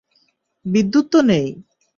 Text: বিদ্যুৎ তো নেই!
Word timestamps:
বিদ্যুৎ 0.65 1.05
তো 1.11 1.19
নেই! 1.21 1.47